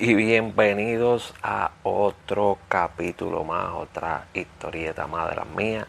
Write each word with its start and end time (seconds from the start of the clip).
y 0.00 0.14
bienvenidos 0.14 1.34
a 1.42 1.72
otro 1.82 2.56
capítulo 2.68 3.44
más, 3.44 3.66
otra 3.74 4.28
historieta 4.32 5.06
más 5.06 5.28
de 5.28 5.36
las 5.36 5.46
mías. 5.48 5.86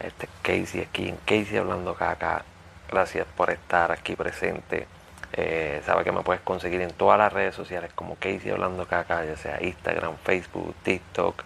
Este 0.00 0.26
es 0.26 0.32
Casey 0.42 0.80
aquí 0.80 1.08
en 1.08 1.16
Casey 1.18 1.56
Hablando 1.56 1.94
Caca. 1.94 2.44
Gracias 2.90 3.28
por 3.36 3.50
estar 3.50 3.92
aquí 3.92 4.16
presente. 4.16 4.88
Eh, 5.32 5.80
sabe 5.86 6.02
que 6.02 6.10
me 6.10 6.22
puedes 6.22 6.42
conseguir 6.42 6.80
en 6.80 6.90
todas 6.90 7.20
las 7.20 7.32
redes 7.32 7.54
sociales 7.54 7.92
como 7.94 8.16
Casey 8.16 8.50
Hablando 8.50 8.84
Caca, 8.88 9.24
ya 9.24 9.36
sea 9.36 9.62
Instagram, 9.62 10.16
Facebook, 10.24 10.74
TikTok. 10.82 11.44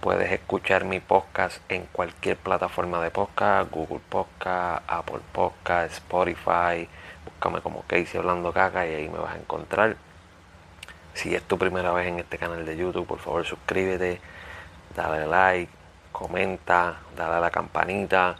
Puedes 0.00 0.30
escuchar 0.30 0.84
mi 0.84 1.00
podcast 1.00 1.62
en 1.70 1.86
cualquier 1.92 2.36
plataforma 2.36 3.02
de 3.02 3.10
podcast, 3.10 3.70
Google 3.70 4.02
Podcast, 4.06 4.84
Apple 4.86 5.20
Podcast, 5.32 5.94
Spotify. 5.94 6.86
Búscame 7.24 7.62
como 7.62 7.84
Casey 7.86 8.18
Hablando 8.18 8.52
Caca 8.52 8.86
y 8.86 8.94
ahí 8.96 9.08
me 9.08 9.18
vas 9.18 9.34
a 9.34 9.38
encontrar. 9.38 9.96
Si 11.20 11.34
es 11.34 11.42
tu 11.42 11.58
primera 11.58 11.92
vez 11.92 12.06
en 12.06 12.18
este 12.18 12.38
canal 12.38 12.64
de 12.64 12.78
YouTube, 12.78 13.06
por 13.06 13.18
favor 13.18 13.44
suscríbete, 13.44 14.22
dale 14.96 15.26
like, 15.26 15.70
comenta, 16.12 16.96
dale 17.14 17.34
a 17.34 17.40
la 17.40 17.50
campanita 17.50 18.36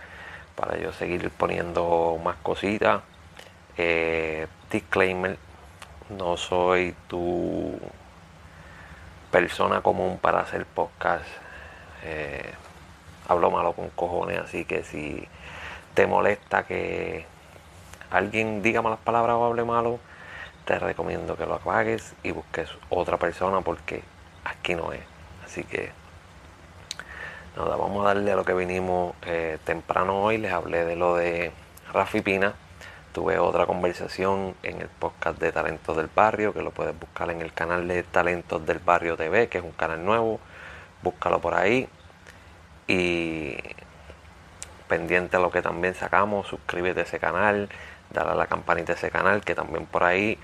para 0.56 0.78
yo 0.78 0.90
seguir 0.90 1.28
poniendo 1.28 2.18
más 2.24 2.36
cositas. 2.36 3.02
Eh, 3.76 4.46
disclaimer, 4.72 5.36
no 6.08 6.38
soy 6.38 6.94
tu 7.06 7.78
persona 9.30 9.82
común 9.82 10.16
para 10.16 10.40
hacer 10.40 10.64
podcast. 10.64 11.26
Eh, 12.02 12.50
hablo 13.28 13.50
malo 13.50 13.74
con 13.74 13.90
cojones, 13.90 14.38
así 14.38 14.64
que 14.64 14.84
si 14.84 15.28
te 15.92 16.06
molesta 16.06 16.62
que 16.62 17.26
alguien 18.10 18.62
diga 18.62 18.80
malas 18.80 19.00
palabras 19.00 19.36
o 19.36 19.44
hable 19.44 19.64
malo, 19.64 20.00
te 20.70 20.78
recomiendo 20.78 21.36
que 21.36 21.46
lo 21.46 21.54
apagues 21.54 22.14
y 22.22 22.30
busques 22.30 22.70
otra 22.90 23.16
persona 23.16 23.60
porque 23.60 24.04
aquí 24.44 24.76
no 24.76 24.92
es. 24.92 25.00
Así 25.44 25.64
que 25.64 25.90
nada, 27.56 27.74
vamos 27.74 28.04
a 28.04 28.14
darle 28.14 28.30
a 28.30 28.36
lo 28.36 28.44
que 28.44 28.54
vinimos 28.54 29.16
eh, 29.22 29.58
temprano 29.64 30.22
hoy. 30.22 30.38
Les 30.38 30.52
hablé 30.52 30.84
de 30.84 30.94
lo 30.94 31.16
de 31.16 31.50
Rafi 31.92 32.20
Pina. 32.20 32.54
Tuve 33.12 33.40
otra 33.40 33.66
conversación 33.66 34.54
en 34.62 34.80
el 34.80 34.86
podcast 34.86 35.40
de 35.40 35.50
Talentos 35.50 35.96
del 35.96 36.08
Barrio, 36.14 36.54
que 36.54 36.62
lo 36.62 36.70
puedes 36.70 36.96
buscar 36.96 37.32
en 37.32 37.40
el 37.40 37.52
canal 37.52 37.88
de 37.88 38.04
Talentos 38.04 38.64
del 38.64 38.78
Barrio 38.78 39.16
TV, 39.16 39.48
que 39.48 39.58
es 39.58 39.64
un 39.64 39.72
canal 39.72 40.04
nuevo. 40.04 40.38
Búscalo 41.02 41.40
por 41.40 41.54
ahí. 41.54 41.88
Y 42.86 43.56
pendiente 44.86 45.36
a 45.36 45.40
lo 45.40 45.50
que 45.50 45.62
también 45.62 45.96
sacamos, 45.96 46.46
suscríbete 46.46 47.00
a 47.00 47.02
ese 47.02 47.18
canal, 47.18 47.68
dale 48.10 48.30
a 48.30 48.34
la 48.36 48.46
campanita 48.46 48.92
a 48.92 48.94
ese 48.94 49.10
canal, 49.10 49.40
que 49.40 49.56
también 49.56 49.86
por 49.86 50.04
ahí 50.04 50.38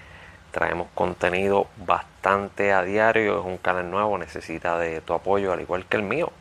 traemos 0.56 0.88
contenido 0.94 1.66
bastante 1.76 2.72
a 2.72 2.82
diario. 2.82 3.40
Es 3.40 3.44
un 3.44 3.58
canal 3.58 3.90
nuevo, 3.90 4.16
necesita 4.16 4.78
de 4.78 5.02
tu 5.02 5.12
apoyo, 5.12 5.52
al 5.52 5.60
igual 5.60 5.84
que 5.84 5.98
el 5.98 6.02
mío. 6.02 6.32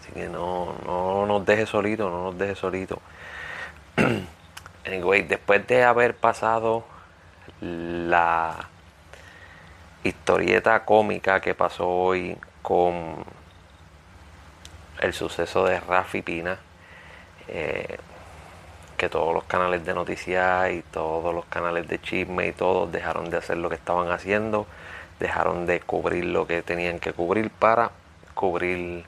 Así 0.00 0.12
que 0.12 0.30
no, 0.30 0.74
no 0.86 1.26
nos 1.26 1.44
dejes 1.44 1.68
solito, 1.68 2.08
no 2.08 2.24
nos 2.24 2.38
dejes 2.38 2.56
solito. 2.56 3.02
anyway, 4.86 5.24
después 5.24 5.66
de 5.66 5.84
haber 5.84 6.16
pasado 6.16 6.86
la 7.60 8.66
historieta 10.04 10.82
cómica 10.86 11.42
que 11.42 11.54
pasó 11.54 11.86
hoy 11.86 12.38
con 12.62 13.26
el 15.00 15.12
suceso 15.12 15.66
de 15.66 15.80
Rafi 15.80 16.22
Pina, 16.22 16.58
eh, 17.48 17.98
que 19.02 19.08
todos 19.08 19.34
los 19.34 19.42
canales 19.42 19.84
de 19.84 19.94
noticias 19.94 20.70
y 20.70 20.82
todos 20.82 21.34
los 21.34 21.44
canales 21.46 21.88
de 21.88 22.00
chisme 22.00 22.46
y 22.46 22.52
todos 22.52 22.92
dejaron 22.92 23.30
de 23.30 23.36
hacer 23.36 23.56
lo 23.56 23.68
que 23.68 23.74
estaban 23.74 24.12
haciendo, 24.12 24.64
dejaron 25.18 25.66
de 25.66 25.80
cubrir 25.80 26.26
lo 26.26 26.46
que 26.46 26.62
tenían 26.62 27.00
que 27.00 27.12
cubrir 27.12 27.50
para 27.50 27.90
cubrir 28.32 29.04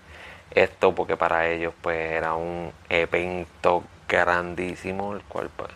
esto, 0.51 0.97
porque 0.97 1.17
para 1.17 1.47
ellos 1.47 1.73
pues 1.81 2.11
era 2.11 2.35
un 2.35 2.73
evento 2.89 3.85
grandísimo, 4.09 5.15
el 5.15 5.23
cual 5.23 5.49
pues, 5.57 5.71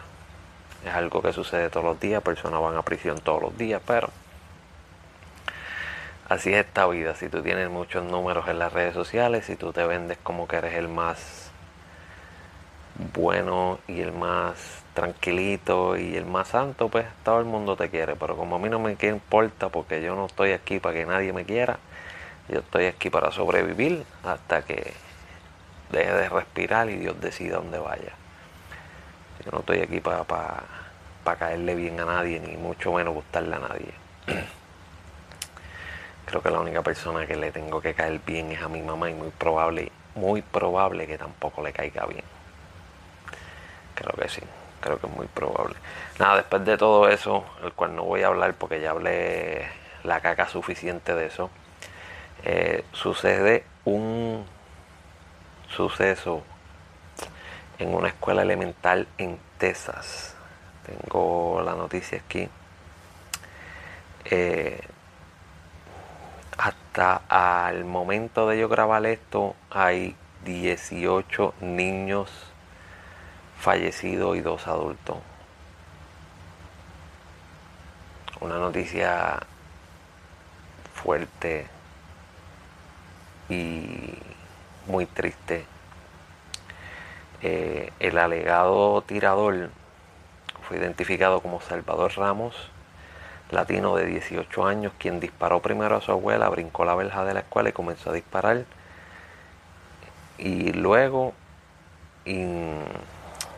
es 0.84 0.93
algo 0.93 1.23
que 1.23 1.33
sucede 1.33 1.71
todos 1.71 1.87
los 1.87 2.01
días, 2.01 2.21
personas 2.21 2.61
van 2.61 2.77
a 2.77 2.83
prisión 2.83 3.21
todos 3.21 3.41
los 3.41 3.57
días, 3.57 3.81
pero 3.87 4.11
así 6.28 6.53
es 6.53 6.67
esta 6.67 6.89
vida, 6.89 7.15
si 7.15 7.28
tú 7.28 7.41
tienes 7.41 7.71
muchos 7.71 8.03
números 8.03 8.49
en 8.49 8.59
las 8.59 8.73
redes 8.73 8.95
sociales, 8.95 9.45
si 9.45 9.55
tú 9.55 9.73
te 9.73 9.87
vendes 9.87 10.19
como 10.25 10.49
que 10.49 10.57
eres 10.57 10.75
el 10.75 10.89
más 10.89 11.53
bueno 13.14 13.78
y 13.86 14.00
el 14.00 14.12
más 14.12 14.82
tranquilito 14.94 15.97
y 15.97 16.16
el 16.16 16.26
más 16.26 16.48
santo, 16.48 16.88
pues 16.88 17.06
todo 17.25 17.38
el 17.38 17.44
mundo 17.44 17.76
te 17.76 17.88
quiere. 17.88 18.16
Pero 18.16 18.36
como 18.36 18.56
a 18.56 18.59
mí 18.59 18.69
no 18.69 18.78
me 18.81 18.97
importa 19.00 19.69
porque 19.69 20.03
yo 20.03 20.16
no 20.16 20.26
estoy 20.26 20.53
aquí 20.53 20.81
para 20.81 20.94
que 20.94 21.06
nadie 21.06 21.32
me 21.32 21.44
quiera, 21.44 21.78
yo 22.48 22.60
estoy 22.60 22.86
aquí 22.86 23.10
para 23.10 23.31
sobrevivir 23.31 24.04
hasta 24.25 24.62
que 24.62 24.92
deje 25.92 26.12
de 26.12 26.28
respirar 26.28 26.91
y 26.91 26.97
Dios 26.97 27.20
decida 27.20 27.56
dónde 27.56 27.78
vaya. 27.78 28.12
Yo 29.44 29.53
no 29.53 29.60
estoy 29.60 29.80
aquí 29.80 30.00
para, 30.00 30.25
para, 30.25 30.65
para 31.22 31.38
caerle 31.38 31.75
bien 31.75 32.00
a 32.00 32.04
nadie, 32.04 32.41
ni 32.41 32.56
mucho 32.56 32.92
menos 32.92 33.15
gustarle 33.15 33.54
a 33.54 33.60
nadie. 33.60 33.92
Creo 36.26 36.42
que 36.42 36.50
la 36.50 36.60
única 36.60 36.82
persona 36.82 37.26
que 37.26 37.36
le 37.36 37.53
tengo 37.53 37.80
que 37.80 37.94
caer 37.94 38.20
bien 38.26 38.50
es 38.50 38.60
a 38.60 38.69
mi 38.69 38.82
mamá 38.82 39.09
y 39.09 39.15
muy 39.15 39.30
probable, 39.30 39.92
muy 40.15 40.42
probable 40.42 41.06
que 41.06 41.16
tampoco 41.16 41.62
le 41.62 41.72
caiga 41.72 42.04
bien. 42.06 42.38
Creo 43.98 44.12
que 44.12 44.28
sí, 44.28 44.42
creo 44.81 45.00
que 45.00 45.09
es 45.09 45.12
muy 45.12 45.26
probable. 45.26 45.75
Nada, 46.20 46.36
después 46.36 46.64
de 46.64 46.76
todo 46.76 47.09
eso, 47.09 47.44
el 47.64 47.72
cual 47.72 47.97
no 47.97 48.04
voy 48.04 48.22
a 48.22 48.28
hablar 48.28 48.54
porque 48.54 48.81
ya 48.81 48.91
hablé 48.91 49.69
la 50.04 50.20
caca 50.20 50.48
suficiente 50.48 51.16
de 51.16 51.26
eso, 51.26 51.50
eh, 52.44 52.84
sucede 52.92 53.64
un 53.84 54.47
suceso 55.69 56.44
en 57.81 57.92
una 57.92 58.06
escuela 58.06 58.42
elemental 58.42 59.09
en 59.19 59.41
Texas. 59.59 60.36
Tengo 60.86 61.60
la 61.65 61.75
noticia 61.75 62.19
aquí. 62.25 62.48
Eh, 64.26 64.80
hasta 66.56 67.22
al 67.28 67.84
momento 67.84 68.48
de 68.48 68.60
yo 68.60 68.69
grabar 68.69 69.04
esto 69.06 69.56
hay 69.70 70.15
18 70.44 71.54
niños 71.60 72.30
fallecido 73.59 74.35
y 74.35 74.41
dos 74.41 74.67
adultos. 74.67 75.17
Una 78.41 78.59
noticia 78.59 79.41
fuerte 80.95 81.67
y 83.49 84.15
muy 84.87 85.07
triste. 85.07 85.65
Eh, 87.43 87.93
el 88.01 88.19
alegado 88.19 89.03
tirador 89.03 89.71
fue 90.67 90.77
identificado 90.79 91.41
como 91.41 91.61
Salvador 91.61 92.13
Ramos, 92.17 92.71
latino 93.51 93.97
de 93.97 94.07
18 94.07 94.67
años, 94.67 94.93
quien 94.99 95.21
disparó 95.21 95.61
primero 95.63 95.97
a 95.97 96.01
su 96.01 96.13
abuela, 96.13 96.49
brincó 96.49 96.85
la 96.85 96.95
verja 96.95 97.25
de 97.25 97.35
la 97.35 97.41
escuela 97.41 97.71
y 97.71 97.73
comenzó 97.73 98.11
a 98.11 98.13
disparar. 98.13 98.65
Y 100.37 100.73
luego 100.73 101.33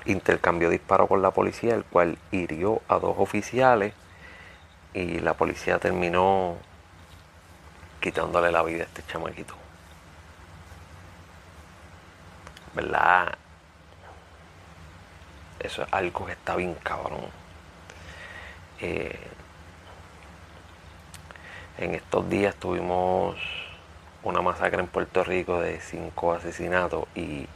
intercambió 0.06 0.70
disparo 0.70 1.06
con 1.06 1.22
la 1.22 1.30
policía, 1.30 1.74
el 1.74 1.84
cual 1.84 2.18
hirió 2.30 2.82
a 2.88 2.98
dos 2.98 3.16
oficiales 3.18 3.94
y 4.94 5.20
la 5.20 5.34
policía 5.34 5.78
terminó 5.78 6.56
quitándole 8.00 8.50
la 8.50 8.62
vida 8.62 8.82
a 8.82 8.86
este 8.86 9.02
chamaquito. 9.06 9.54
¿Verdad? 12.74 13.36
Eso 15.58 15.82
es 15.82 15.88
algo 15.92 16.26
que 16.26 16.32
está 16.32 16.56
bien 16.56 16.74
cabrón. 16.82 17.26
Eh, 18.80 19.18
en 21.78 21.94
estos 21.94 22.28
días 22.30 22.54
tuvimos 22.56 23.36
una 24.22 24.40
masacre 24.40 24.80
en 24.80 24.86
Puerto 24.86 25.24
Rico 25.24 25.60
de 25.60 25.80
cinco 25.80 26.32
asesinatos 26.32 27.06
y 27.14 27.46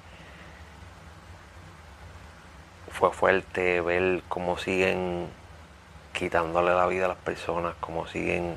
fue 3.05 3.13
fuerte 3.13 3.81
ver 3.83 4.23
cómo 4.29 4.57
siguen 4.57 5.29
quitándole 6.15 6.75
la 6.75 6.87
vida 6.87 7.05
a 7.05 7.09
las 7.09 7.19
personas, 7.19 7.75
cómo 7.79 8.07
siguen 8.07 8.57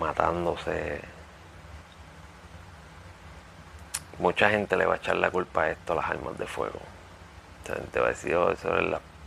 matándose. 0.00 1.00
Mucha 4.18 4.50
gente 4.50 4.76
le 4.76 4.84
va 4.84 4.94
a 4.94 4.96
echar 4.96 5.14
la 5.16 5.30
culpa 5.30 5.62
a 5.62 5.70
esto, 5.70 5.92
a 5.92 5.96
las 5.96 6.10
armas 6.10 6.36
de 6.38 6.46
fuego. 6.46 6.80
Mucha 7.60 7.76
gente 7.76 8.00
va 8.00 8.06
a 8.06 8.10
decir, 8.10 8.34
oh, 8.34 8.50
eso 8.50 8.76
es 8.76 8.84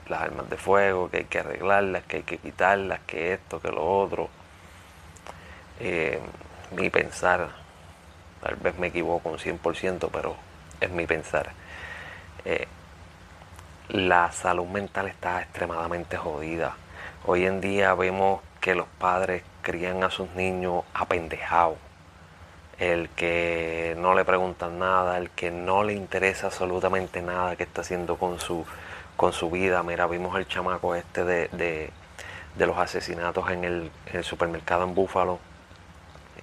las 0.10 0.22
armas 0.22 0.50
de 0.50 0.58
fuego, 0.58 1.10
que 1.10 1.18
hay 1.18 1.26
que 1.26 1.40
arreglarlas, 1.40 2.04
que 2.04 2.18
hay 2.18 2.24
que 2.24 2.40
quitarlas, 2.40 3.00
que 3.08 3.34
esto, 3.34 3.62
que 3.62 3.70
lo 3.70 3.86
otro. 3.86 4.28
Eh, 5.80 6.20
mi 6.72 6.90
pensar, 6.90 7.48
tal 8.42 8.56
vez 8.58 8.78
me 8.78 8.88
equivoco 8.88 9.30
un 9.30 9.38
100%, 9.38 10.10
pero 10.12 10.36
es 10.82 10.90
mi 10.90 11.08
pensar. 11.08 11.52
Eh, 12.44 12.68
la 13.92 14.32
salud 14.32 14.68
mental 14.68 15.08
está 15.08 15.42
extremadamente 15.42 16.16
jodida. 16.16 16.76
Hoy 17.26 17.46
en 17.46 17.60
día 17.60 17.94
vemos 17.94 18.40
que 18.62 18.74
los 18.74 18.88
padres 18.88 19.44
crían 19.62 20.02
a 20.06 20.10
sus 20.10 20.30
niños 20.30 20.86
apendejados, 20.94 21.78
el 22.80 23.10
que 23.10 23.94
no 24.00 24.16
le 24.16 24.24
preguntan 24.24 24.80
nada, 24.80 25.18
el 25.18 25.30
que 25.30 25.52
no 25.52 25.84
le 25.84 25.92
interesa 25.92 26.48
absolutamente 26.48 27.22
nada 27.22 27.58
que 27.58 27.64
está 27.64 27.82
haciendo 27.82 28.16
con 28.16 28.40
su, 28.40 28.66
con 29.18 29.34
su 29.34 29.52
vida. 29.52 29.84
Mira, 29.84 30.08
vimos 30.08 30.38
el 30.38 30.48
chamaco 30.48 30.96
este 30.96 31.26
de, 31.26 31.50
de, 31.50 31.90
de 32.56 32.66
los 32.66 32.78
asesinatos 32.78 33.50
en 33.52 33.66
el, 33.66 33.92
en 34.06 34.16
el 34.16 34.24
supermercado 34.24 34.86
en 34.86 34.96
Búfalo 34.96 35.40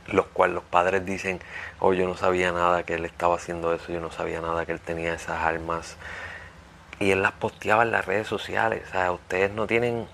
los 0.09 0.27
cuales 0.27 0.55
los 0.55 0.65
padres 0.65 1.05
dicen, 1.05 1.39
oh, 1.81 1.93
yo 1.93 2.06
no 2.06 2.17
sabía 2.17 2.50
nada 2.50 2.83
que 2.83 2.95
él 2.95 3.05
estaba 3.05 3.35
haciendo 3.35 3.75
eso, 3.75 3.93
yo 3.93 4.00
no 4.00 4.11
sabía 4.11 4.41
nada 4.41 4.65
que 4.65 4.73
él 4.73 4.81
tenía 4.81 5.12
esas 5.12 5.43
armas. 5.43 5.97
Y 7.00 7.11
él 7.12 7.23
las 7.23 7.33
posteaba 7.33 7.83
en 7.85 7.93
las 7.93 8.06
redes 8.06 8.27
sociales. 8.27 8.83
O 8.89 8.93
sea, 8.93 9.12
ustedes 9.12 9.53
no 9.53 9.67
tienen 9.67 10.06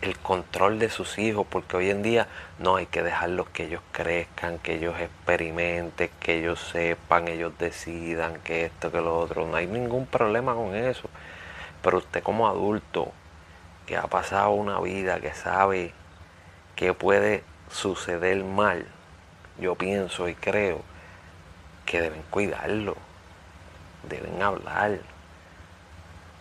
el 0.00 0.18
control 0.18 0.78
de 0.78 0.90
sus 0.90 1.18
hijos, 1.18 1.46
porque 1.48 1.76
hoy 1.76 1.90
en 1.90 2.02
día 2.02 2.26
no 2.58 2.76
hay 2.76 2.86
que 2.86 3.02
dejarlos 3.02 3.48
que 3.50 3.64
ellos 3.64 3.82
crezcan, 3.92 4.58
que 4.58 4.74
ellos 4.74 4.98
experimenten, 4.98 6.10
que 6.20 6.38
ellos 6.38 6.60
sepan, 6.60 7.28
ellos 7.28 7.52
decidan 7.58 8.40
que 8.40 8.64
esto, 8.64 8.90
que 8.90 9.00
lo 9.00 9.18
otro. 9.18 9.46
No 9.46 9.56
hay 9.56 9.66
ningún 9.66 10.06
problema 10.06 10.54
con 10.54 10.74
eso. 10.74 11.08
Pero 11.82 11.98
usted 11.98 12.22
como 12.22 12.48
adulto, 12.48 13.12
que 13.86 13.96
ha 13.96 14.06
pasado 14.06 14.50
una 14.50 14.80
vida, 14.80 15.20
que 15.20 15.34
sabe 15.34 15.92
que 16.76 16.94
puede 16.94 17.44
suceder 17.70 18.42
mal, 18.44 18.86
yo 19.58 19.74
pienso 19.74 20.28
y 20.28 20.34
creo 20.34 20.82
que 21.86 22.00
deben 22.00 22.22
cuidarlo, 22.30 22.96
deben 24.08 24.42
hablar. 24.42 25.11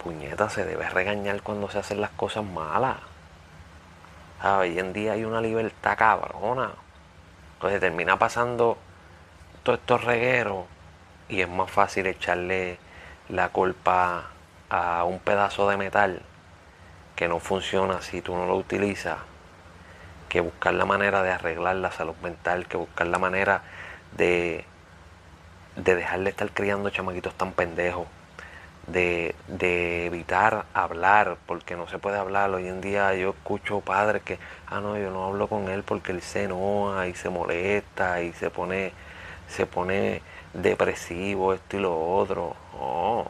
Puñeta, 0.04 0.50
se 0.50 0.66
debe 0.66 0.90
regañar 0.90 1.44
cuando 1.44 1.70
se 1.70 1.78
hacen 1.78 2.02
las 2.02 2.10
cosas 2.12 2.44
malas. 2.44 2.98
hoy 4.44 4.80
en 4.80 4.94
día 4.94 5.14
hay 5.14 5.26
una 5.26 5.42
libertad 5.42 5.96
cabrona. 5.96 6.72
Entonces 7.54 7.80
termina 7.80 8.18
pasando 8.18 8.78
todos 9.62 9.78
estos 9.78 10.04
regueros 10.04 10.66
y 11.30 11.42
es 11.42 11.50
más 11.50 11.70
fácil 11.70 12.08
echarle 12.08 12.80
la 13.30 13.50
culpa 13.50 14.32
a 14.72 15.04
un 15.04 15.20
pedazo 15.20 15.70
de 15.70 15.78
metal 15.78 16.24
que 17.16 17.28
no 17.28 17.40
funciona 17.40 18.02
si 18.02 18.22
tú 18.22 18.36
no 18.36 18.48
lo 18.48 18.56
utilizas 18.56 19.20
que 20.30 20.40
buscar 20.40 20.74
la 20.74 20.86
manera 20.86 21.22
de 21.22 21.32
arreglar 21.32 21.76
la 21.76 21.92
salud 21.92 22.16
mental, 22.24 22.66
que 22.66 22.78
buscar 22.78 23.06
la 23.06 23.20
manera 23.20 23.62
de, 24.14 24.66
de 25.76 26.30
estar 26.30 26.50
criando 26.52 26.90
chamaquitos 26.90 27.36
tan 27.36 27.52
pendejos, 27.52 28.08
de, 28.92 29.36
de, 29.48 30.06
evitar 30.06 30.66
hablar, 30.74 31.38
porque 31.46 31.76
no 31.76 31.88
se 31.88 32.00
puede 32.00 32.18
hablar. 32.18 32.50
Hoy 32.52 32.68
en 32.68 32.82
día 32.82 33.14
yo 33.16 33.32
escucho 33.32 33.82
padres 33.82 34.24
que, 34.24 34.40
ah, 34.68 34.80
no, 34.82 34.98
yo 34.98 35.12
no 35.12 35.26
hablo 35.26 35.48
con 35.48 35.70
él 35.70 35.84
porque 35.84 36.12
él 36.12 36.22
se 36.22 36.44
enoja 36.44 37.08
y 37.08 37.14
se 37.16 37.30
molesta 37.30 38.22
y 38.22 38.34
se 38.34 38.50
pone, 38.50 38.94
se 39.48 39.66
pone 39.66 40.22
depresivo, 40.54 41.54
esto 41.54 41.78
y 41.78 41.80
lo 41.80 42.00
otro. 42.00 42.56
No, 42.74 43.26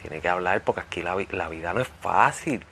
tiene 0.00 0.20
que 0.20 0.28
hablar 0.28 0.62
porque 0.62 0.80
aquí 0.80 1.02
la, 1.02 1.16
la 1.30 1.48
vida 1.48 1.72
no 1.72 1.80
es 1.80 1.88
fácil. 2.00 2.64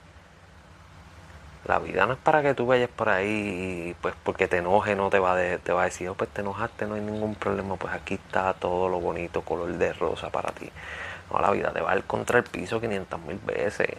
La 1.65 1.79
vida 1.79 2.05
no 2.05 2.13
es 2.13 2.19
para 2.19 2.41
que 2.41 2.53
tú 2.53 2.65
vayas 2.65 2.89
por 2.89 3.09
ahí 3.09 3.89
y 3.89 3.93
pues 4.01 4.15
porque 4.23 4.47
te 4.47 4.57
enoje 4.57 4.95
no 4.95 5.09
te 5.09 5.19
va, 5.19 5.35
te 5.57 5.73
va 5.73 5.81
a 5.81 5.85
decir, 5.85 6.07
oh, 6.07 6.15
pues 6.15 6.29
te 6.29 6.39
enojaste, 6.39 6.85
no 6.85 6.95
hay 6.95 7.01
ningún 7.01 7.35
problema, 7.35 7.75
pues 7.75 7.93
aquí 7.93 8.13
está 8.13 8.53
todo 8.53 8.87
lo 8.87 9.01
bonito, 9.01 9.41
color 9.41 9.73
de 9.73 9.91
rosa 9.91 10.29
para 10.29 10.53
ti. 10.53 10.71
No, 11.31 11.39
la 11.39 11.51
vida 11.51 11.71
te 11.71 11.81
va 11.81 11.91
a 11.91 11.97
ir 11.97 12.03
contra 12.03 12.39
el 12.39 12.43
piso 12.43 12.79
500 12.79 13.19
mil 13.21 13.39
veces. 13.39 13.89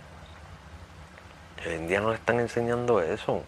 Hoy 1.66 1.74
en 1.74 1.88
día 1.88 2.00
nos 2.00 2.14
están 2.14 2.40
enseñando 2.40 3.00
eso. 3.00 3.42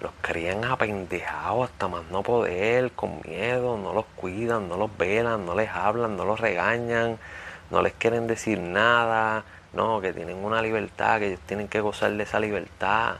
Los 0.00 0.12
crían 0.20 0.64
apendejados 0.64 1.70
hasta 1.70 1.88
más 1.88 2.04
no 2.10 2.22
poder, 2.22 2.92
con 2.92 3.20
miedo, 3.24 3.78
no 3.78 3.92
los 3.92 4.04
cuidan, 4.16 4.68
no 4.68 4.76
los 4.76 4.96
velan, 4.96 5.46
no 5.46 5.54
les 5.54 5.70
hablan, 5.70 6.16
no 6.16 6.24
los 6.24 6.40
regañan, 6.40 7.18
no 7.70 7.82
les 7.82 7.92
quieren 7.94 8.26
decir 8.26 8.58
nada, 8.58 9.44
no, 9.72 10.00
que 10.00 10.12
tienen 10.12 10.44
una 10.44 10.60
libertad, 10.60 11.20
que 11.20 11.28
ellos 11.28 11.40
tienen 11.46 11.68
que 11.68 11.80
gozar 11.80 12.12
de 12.12 12.22
esa 12.22 12.40
libertad. 12.40 13.16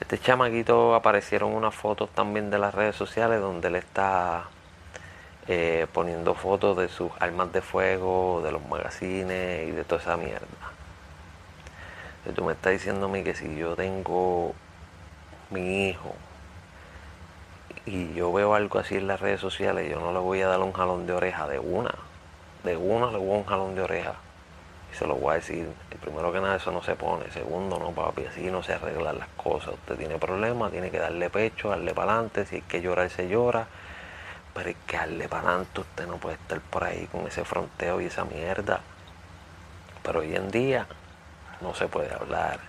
Este 0.00 0.18
chamaquito 0.18 0.94
aparecieron 0.94 1.52
unas 1.52 1.74
fotos 1.74 2.10
también 2.10 2.50
de 2.50 2.58
las 2.58 2.74
redes 2.74 2.96
sociales 2.96 3.40
donde 3.40 3.68
él 3.68 3.76
está 3.76 4.48
eh, 5.48 5.86
poniendo 5.92 6.34
fotos 6.34 6.76
de 6.76 6.88
sus 6.88 7.10
armas 7.18 7.52
de 7.52 7.62
fuego, 7.62 8.42
de 8.44 8.52
los 8.52 8.64
magazines 8.66 9.68
y 9.68 9.72
de 9.72 9.84
toda 9.84 10.00
esa 10.00 10.16
mierda. 10.16 10.46
Y 12.28 12.32
tú 12.32 12.44
me 12.44 12.52
estás 12.52 12.72
diciendo 12.72 13.06
a 13.06 13.08
mí 13.08 13.24
que 13.24 13.34
si 13.34 13.56
yo 13.56 13.74
tengo 13.74 14.54
mi 15.50 15.88
hijo 15.88 16.14
y 17.84 18.14
yo 18.14 18.32
veo 18.32 18.54
algo 18.54 18.78
así 18.78 18.96
en 18.96 19.08
las 19.08 19.20
redes 19.20 19.40
sociales, 19.40 19.90
yo 19.90 20.00
no 20.00 20.12
le 20.12 20.20
voy 20.20 20.40
a 20.42 20.46
dar 20.46 20.60
un 20.60 20.72
jalón 20.72 21.06
de 21.06 21.14
oreja 21.14 21.48
de 21.48 21.58
una. 21.58 21.92
De 22.62 22.76
una 22.76 23.10
le 23.10 23.18
voy 23.18 23.34
a 23.34 23.38
un 23.38 23.44
jalón 23.44 23.74
de 23.74 23.82
oreja. 23.82 24.14
Y 24.92 24.96
se 24.96 25.06
lo 25.06 25.16
voy 25.16 25.32
a 25.32 25.34
decir, 25.36 25.66
primero 26.00 26.32
que 26.32 26.40
nada 26.40 26.56
eso 26.56 26.70
no 26.70 26.82
se 26.82 26.94
pone, 26.94 27.30
segundo 27.32 27.78
no 27.78 27.90
papi, 27.90 28.26
así 28.26 28.50
no 28.50 28.62
se 28.62 28.74
arreglan 28.74 29.18
las 29.18 29.28
cosas. 29.36 29.74
Usted 29.74 29.96
tiene 29.96 30.18
problemas, 30.18 30.70
tiene 30.70 30.90
que 30.90 30.98
darle 30.98 31.30
pecho, 31.30 31.70
darle 31.70 31.94
para 31.94 32.12
adelante, 32.12 32.46
si 32.46 32.56
hay 32.56 32.62
que 32.62 32.82
llorar 32.82 33.10
se 33.10 33.28
llora, 33.28 33.66
pero 34.54 34.68
hay 34.68 34.76
que 34.86 34.96
darle 34.96 35.28
para 35.28 35.48
adelante, 35.48 35.80
usted 35.80 36.06
no 36.06 36.16
puede 36.16 36.36
estar 36.36 36.60
por 36.60 36.84
ahí 36.84 37.06
con 37.06 37.26
ese 37.26 37.44
fronteo 37.44 38.00
y 38.00 38.06
esa 38.06 38.24
mierda. 38.24 38.80
Pero 40.02 40.20
hoy 40.20 40.34
en 40.34 40.50
día 40.50 40.86
no 41.60 41.74
se 41.74 41.86
puede 41.88 42.12
hablar, 42.12 42.60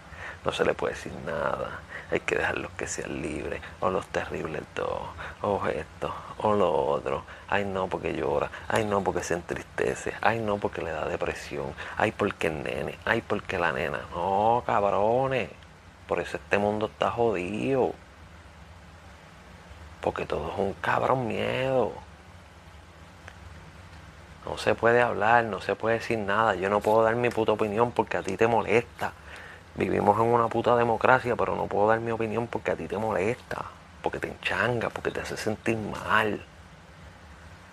no 0.46 0.52
se 0.52 0.66
le 0.66 0.74
puede 0.74 0.94
decir 0.94 1.14
nada. 1.26 1.80
Hay 2.12 2.20
que 2.20 2.36
dejarlos 2.36 2.72
que 2.78 2.86
sean 2.86 3.22
libres, 3.22 3.62
o 3.80 3.90
los 3.90 4.06
terribles 4.08 4.62
dos, 4.76 5.02
o 5.42 5.66
esto, 5.66 6.14
o 6.38 6.54
lo 6.54 6.72
otro, 6.72 7.24
ay 7.50 7.66
no 7.66 7.88
porque 7.88 8.14
llora, 8.14 8.52
ay 8.68 8.86
no 8.86 9.04
porque 9.04 9.24
se 9.24 9.34
entristece, 9.34 10.14
ay 10.22 10.40
no 10.40 10.58
porque 10.58 10.84
le 10.84 10.92
da 10.92 11.08
depresión, 11.08 11.74
ay 11.98 12.12
porque 12.12 12.48
el 12.48 12.62
nene, 12.62 13.00
ay 13.06 13.22
porque 13.22 13.58
la 13.58 13.72
nena, 13.72 14.02
no 14.12 14.64
cabrones, 14.66 15.50
por 16.08 16.20
eso 16.20 16.38
este 16.38 16.60
mundo 16.60 16.86
está 16.86 17.10
jodido, 17.10 17.94
porque 20.04 20.26
todo 20.26 20.52
es 20.52 20.60
un 20.60 20.74
cabrón 20.74 21.28
miedo. 21.28 21.94
No 24.46 24.58
se 24.58 24.76
puede 24.76 25.02
hablar, 25.02 25.46
no 25.46 25.62
se 25.62 25.76
puede 25.76 26.00
decir 26.00 26.20
nada. 26.20 26.56
Yo 26.56 26.70
no 26.70 26.82
puedo 26.82 27.04
dar 27.04 27.16
mi 27.16 27.30
puta 27.30 27.54
opinión 27.54 27.92
porque 27.92 28.18
a 28.18 28.22
ti 28.22 28.36
te 28.36 28.46
molesta. 28.46 29.14
Vivimos 29.76 30.20
en 30.20 30.26
una 30.26 30.50
puta 30.50 30.76
democracia, 30.76 31.38
pero 31.38 31.56
no 31.56 31.68
puedo 31.68 31.88
dar 31.88 32.02
mi 32.02 32.12
opinión 32.12 32.48
porque 32.48 32.72
a 32.72 32.76
ti 32.76 32.88
te 32.88 32.98
molesta, 32.98 33.64
porque 34.02 34.20
te 34.20 34.28
enchanga, 34.28 34.90
porque 34.90 35.10
te 35.12 35.22
hace 35.22 35.38
sentir 35.38 35.78
mal. 35.78 36.44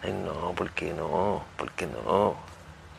Ay, 0.02 0.12
no, 0.12 0.52
¿por 0.52 0.70
qué 0.70 0.92
no? 0.94 1.42
¿Por 1.56 1.72
qué 1.72 1.86
no? 1.86 2.36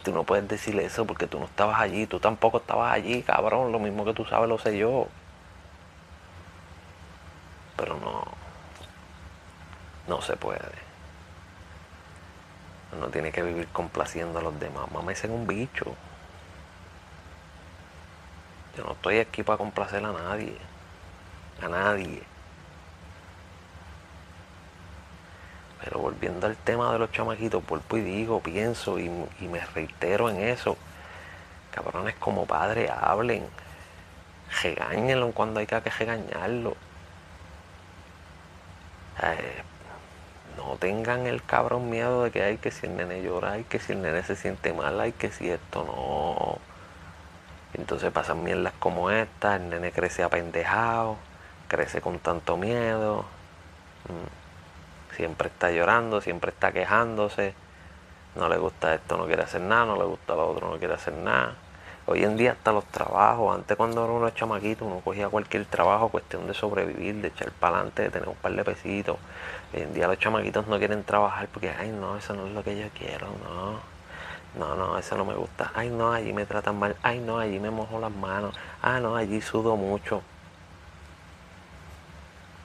Tú 0.04 0.12
no 0.12 0.24
puedes 0.24 0.48
decir 0.48 0.78
eso 0.80 1.06
porque 1.06 1.28
tú 1.28 1.40
no 1.40 1.46
estabas 1.46 1.80
allí, 1.80 2.06
tú 2.06 2.20
tampoco 2.20 2.58
estabas 2.58 2.94
allí, 2.94 3.24
cabrón. 3.24 3.72
Lo 3.72 3.80
mismo 3.80 4.04
que 4.04 4.14
tú 4.14 4.26
sabes 4.26 4.50
lo 4.50 4.58
sé 4.60 4.78
yo. 4.78 5.08
Pero 7.78 7.96
no. 7.98 8.41
No 10.12 10.22
se 10.22 10.36
puede. 10.36 10.60
Uno 12.92 13.08
tiene 13.08 13.32
que 13.32 13.42
vivir 13.42 13.70
complaciendo 13.70 14.40
a 14.40 14.42
los 14.42 14.60
demás. 14.60 14.92
Mames 14.92 15.24
en 15.24 15.32
un 15.32 15.48
bicho. 15.48 15.86
Yo 18.76 18.84
no 18.84 18.92
estoy 18.92 19.20
aquí 19.20 19.42
para 19.42 19.58
complacer 19.58 20.04
a 20.04 20.12
nadie. 20.12 20.58
A 21.62 21.70
nadie. 21.70 22.24
Pero 25.82 26.00
volviendo 26.00 26.46
al 26.46 26.58
tema 26.58 26.92
de 26.92 27.00
los 27.00 27.12
chamaquitos, 27.14 27.66
vuelvo 27.66 27.96
y 27.96 28.02
digo, 28.02 28.42
pienso 28.42 29.00
y, 29.00 29.08
me 29.40 29.66
reitero 29.74 30.30
en 30.30 30.42
eso. 30.42 30.76
Cabrones 31.72 32.16
como 32.16 32.46
padres, 32.46 32.92
hablen. 32.92 33.48
Regáñenlo 34.62 35.32
cuando 35.32 35.62
hay 35.62 35.68
que 35.68 35.80
regañarlo. 35.80 36.76
Tengan 40.82 41.28
el 41.28 41.44
cabrón 41.44 41.92
miedo 41.92 42.24
de 42.24 42.32
que 42.32 42.42
hay 42.42 42.58
que 42.58 42.72
si 42.72 42.88
el 42.88 42.98
nene 42.98 43.22
llora, 43.22 43.52
hay 43.54 43.64
que 43.66 43.80
si 43.80 43.94
el 43.94 44.02
nene 44.02 44.24
se 44.24 44.36
siente 44.36 44.74
mal, 44.74 45.00
hay 45.00 45.12
que 45.12 45.32
si 45.32 45.50
esto 45.50 45.84
no. 45.86 46.58
Entonces 47.80 48.12
pasan 48.12 48.44
mierdas 48.44 48.74
como 48.80 49.12
esta, 49.12 49.56
el 49.58 49.70
nene 49.70 49.92
crece 49.92 50.24
apendejado, 50.24 51.18
crece 51.68 52.02
con 52.02 52.18
tanto 52.18 52.58
miedo, 52.58 53.26
mm, 54.10 55.16
siempre 55.16 55.50
está 55.50 55.70
llorando, 55.72 56.20
siempre 56.20 56.50
está 56.50 56.72
quejándose, 56.72 57.54
no 58.36 58.50
le 58.50 58.58
gusta 58.58 58.96
esto, 58.96 59.18
no 59.18 59.28
quiere 59.28 59.44
hacer 59.44 59.62
nada, 59.62 59.86
no 59.86 59.98
le 59.98 60.06
gusta 60.06 60.34
lo 60.34 60.50
otro, 60.50 60.72
no 60.72 60.80
quiere 60.80 60.96
hacer 60.96 61.14
nada. 61.14 61.56
Hoy 62.12 62.26
en 62.26 62.36
día 62.36 62.52
hasta 62.52 62.74
los 62.74 62.84
trabajos, 62.88 63.56
antes 63.56 63.78
cuando 63.78 64.04
era 64.04 64.12
uno 64.12 64.30
chamaquito, 64.32 64.84
uno 64.84 65.00
cogía 65.00 65.30
cualquier 65.30 65.64
trabajo, 65.64 66.10
cuestión 66.10 66.46
de 66.46 66.54
sobrevivir, 66.54 67.16
de 67.22 67.30
echar 67.30 67.54
para 67.54 67.78
adelante, 67.78 68.02
de 68.02 68.10
tener 68.10 68.28
un 68.28 68.36
par 68.36 68.52
de 68.52 68.66
pesitos. 68.66 69.16
Hoy 69.74 69.84
en 69.84 69.94
día 69.94 70.10
los 70.10 70.20
chamaquitos 70.20 70.68
no 70.68 70.78
quieren 70.78 71.06
trabajar 71.06 71.48
porque, 71.48 71.70
ay 71.70 71.90
no, 71.90 72.18
eso 72.18 72.34
no 72.34 72.48
es 72.48 72.54
lo 72.54 72.66
que 72.66 72.78
yo 72.78 72.88
quiero, 73.00 73.28
no 73.46 73.80
No, 74.60 74.76
no, 74.76 74.98
eso 74.98 75.16
no 75.18 75.26
me 75.26 75.36
gusta. 75.36 75.72
Ay, 75.74 75.90
no, 75.90 76.12
allí 76.12 76.34
me 76.34 76.46
tratan 76.46 76.78
mal. 76.80 76.98
Ay, 77.04 77.20
no, 77.22 77.40
allí 77.40 77.60
me 77.60 77.72
mojo 77.72 78.00
las 78.00 78.12
manos. 78.12 78.56
Ah, 78.82 79.00
no, 79.00 79.16
allí 79.16 79.42
sudo 79.42 79.78
mucho. 79.78 80.22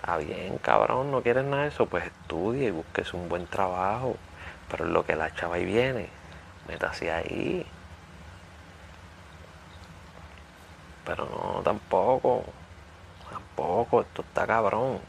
Ah, 0.02 0.18
bien, 0.18 0.58
cabrón, 0.58 1.10
no 1.10 1.22
quieres 1.22 1.44
nada 1.44 1.62
de 1.64 1.68
eso, 1.68 1.86
pues 1.86 2.04
estudie 2.06 2.68
y 2.68 2.70
busques 2.70 3.12
un 3.14 3.28
buen 3.28 3.46
trabajo. 3.46 4.16
Pero 4.70 4.86
lo 4.86 5.04
que 5.04 5.16
la 5.16 5.34
chava 5.34 5.56
ahí 5.56 5.64
viene, 5.64 6.08
métase 6.68 7.12
ahí. 7.12 7.66
Pero 11.06 11.24
no, 11.26 11.62
tampoco. 11.62 12.44
Tampoco, 13.30 14.02
esto 14.02 14.22
está 14.22 14.46
cabrón. 14.46 15.00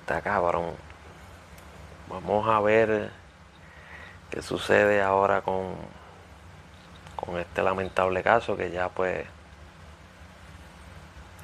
Está 0.00 0.20
cabrón. 0.20 0.74
Vamos 2.08 2.48
a 2.48 2.60
ver 2.60 3.10
qué 4.30 4.42
sucede 4.42 5.02
ahora 5.02 5.42
con, 5.42 5.76
con 7.16 7.38
este 7.38 7.62
lamentable 7.62 8.22
caso 8.22 8.56
que 8.56 8.70
ya 8.70 8.88
pues 8.88 9.26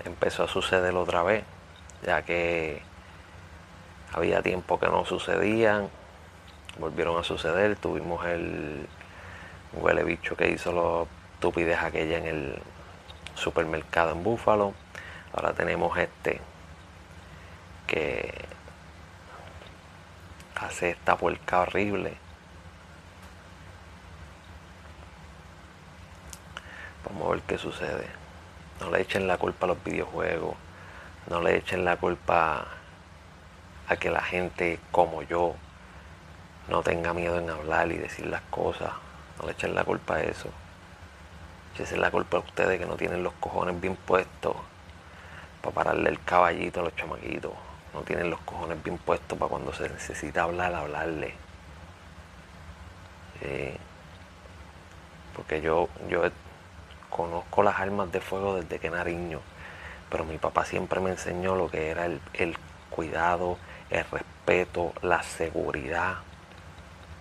empezó 0.04 0.44
a 0.44 0.48
suceder 0.48 0.94
otra 0.96 1.22
vez, 1.22 1.44
ya 2.02 2.22
que 2.22 2.82
había 4.12 4.42
tiempo 4.42 4.78
que 4.78 4.86
no 4.86 5.04
sucedían, 5.04 5.88
volvieron 6.78 7.18
a 7.18 7.24
suceder, 7.24 7.76
tuvimos 7.76 8.24
el 8.26 8.88
huele 9.72 10.04
bicho 10.04 10.36
que 10.36 10.50
hizo 10.50 10.72
la 10.72 11.06
estupidez 11.44 11.78
aquella 11.82 12.16
en 12.16 12.26
el 12.26 12.58
supermercado 13.34 14.12
en 14.12 14.24
Búfalo, 14.24 14.72
ahora 15.34 15.52
tenemos 15.52 15.94
este 15.98 16.40
que 17.86 18.32
hace 20.56 20.90
esta 20.90 21.18
puerca 21.18 21.60
horrible. 21.60 22.16
Vamos 27.04 27.26
a 27.26 27.30
ver 27.32 27.42
qué 27.42 27.58
sucede. 27.58 28.06
No 28.80 28.90
le 28.90 29.02
echen 29.02 29.28
la 29.28 29.36
culpa 29.36 29.66
a 29.66 29.68
los 29.68 29.84
videojuegos. 29.84 30.56
No 31.28 31.42
le 31.42 31.58
echen 31.58 31.84
la 31.84 31.98
culpa 31.98 32.68
a 33.86 33.96
que 33.96 34.08
la 34.10 34.22
gente 34.22 34.80
como 34.90 35.20
yo 35.20 35.56
no 36.68 36.82
tenga 36.82 37.12
miedo 37.12 37.38
en 37.38 37.50
hablar 37.50 37.92
y 37.92 37.98
decir 37.98 38.24
las 38.24 38.40
cosas. 38.48 38.92
No 39.38 39.44
le 39.44 39.52
echen 39.52 39.74
la 39.74 39.84
culpa 39.84 40.14
a 40.14 40.22
eso. 40.22 40.48
Echen 41.78 42.00
la 42.00 42.10
culpa 42.10 42.36
a 42.36 42.40
ustedes 42.40 42.78
que 42.78 42.86
no 42.86 42.96
tienen 42.96 43.22
los 43.22 43.32
cojones 43.34 43.80
bien 43.80 43.96
puestos 43.96 44.56
para 45.60 45.74
pararle 45.74 46.10
el 46.10 46.22
caballito 46.22 46.80
a 46.80 46.84
los 46.84 46.96
chamaquitos 46.96 47.52
no 47.94 48.02
tienen 48.02 48.28
los 48.28 48.40
cojones 48.40 48.82
bien 48.82 48.98
puestos 48.98 49.38
para 49.38 49.48
cuando 49.48 49.72
se 49.72 49.88
necesita 49.88 50.42
hablar, 50.42 50.74
hablarle. 50.74 51.34
porque 55.36 55.60
yo, 55.60 55.88
yo 56.08 56.22
conozco 57.10 57.62
las 57.62 57.78
armas 57.78 58.10
de 58.10 58.20
fuego 58.20 58.56
desde 58.56 58.78
que 58.78 58.86
era 58.86 59.04
niño, 59.04 59.40
pero 60.10 60.24
mi 60.24 60.38
papá 60.38 60.64
siempre 60.64 61.00
me 61.00 61.10
enseñó 61.10 61.54
lo 61.54 61.68
que 61.70 61.90
era 61.90 62.06
el, 62.06 62.20
el 62.32 62.56
cuidado, 62.88 63.58
el 63.90 64.04
respeto, 64.10 64.92
la 65.02 65.22
seguridad 65.22 66.14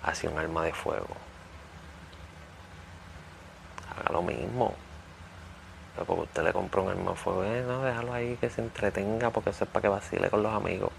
hacia 0.03 0.29
un 0.29 0.37
arma 0.39 0.63
de 0.63 0.73
fuego. 0.73 1.22
Haga 3.99 4.11
lo 4.11 4.21
mismo. 4.21 4.73
Porque 5.95 6.21
usted 6.21 6.43
le 6.43 6.53
compró 6.53 6.83
un 6.83 6.89
arma 6.89 7.11
de 7.11 7.17
fuego, 7.17 7.43
eh, 7.43 7.61
déjalo 7.61 8.13
ahí 8.13 8.35
que 8.37 8.49
se 8.49 8.61
entretenga 8.61 9.29
porque 9.29 9.51
eso 9.51 9.63
es 9.63 9.69
para 9.69 9.81
que 9.83 9.89
vacile 9.89 10.29
con 10.29 10.41
los 10.41 10.53
amigos. 10.53 10.91